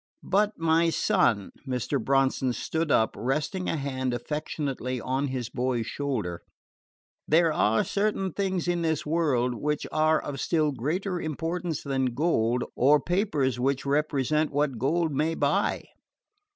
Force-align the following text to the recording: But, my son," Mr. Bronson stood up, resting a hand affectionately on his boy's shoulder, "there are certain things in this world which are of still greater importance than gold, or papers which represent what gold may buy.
But, 0.23 0.57
my 0.57 0.89
son," 0.89 1.51
Mr. 1.67 2.03
Bronson 2.03 2.53
stood 2.53 2.89
up, 2.91 3.11
resting 3.15 3.69
a 3.69 3.77
hand 3.77 4.15
affectionately 4.15 4.99
on 4.99 5.27
his 5.27 5.49
boy's 5.49 5.85
shoulder, 5.85 6.41
"there 7.27 7.53
are 7.53 7.83
certain 7.83 8.33
things 8.33 8.67
in 8.67 8.81
this 8.81 9.05
world 9.05 9.53
which 9.53 9.85
are 9.91 10.19
of 10.19 10.39
still 10.41 10.71
greater 10.71 11.21
importance 11.21 11.83
than 11.83 12.15
gold, 12.15 12.63
or 12.75 12.99
papers 12.99 13.59
which 13.59 13.85
represent 13.85 14.49
what 14.49 14.79
gold 14.79 15.11
may 15.11 15.35
buy. 15.35 15.83